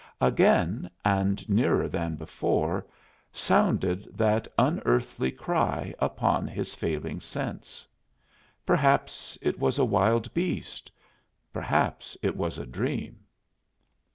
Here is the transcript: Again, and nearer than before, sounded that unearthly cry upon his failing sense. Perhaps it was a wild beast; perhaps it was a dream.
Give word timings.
Again, 0.19 0.89
and 1.05 1.47
nearer 1.47 1.87
than 1.87 2.15
before, 2.15 2.87
sounded 3.31 4.07
that 4.17 4.47
unearthly 4.57 5.31
cry 5.31 5.93
upon 5.99 6.47
his 6.47 6.73
failing 6.73 7.19
sense. 7.19 7.87
Perhaps 8.65 9.37
it 9.43 9.59
was 9.59 9.77
a 9.77 9.85
wild 9.85 10.33
beast; 10.33 10.89
perhaps 11.53 12.17
it 12.23 12.35
was 12.35 12.57
a 12.57 12.65
dream. 12.65 13.19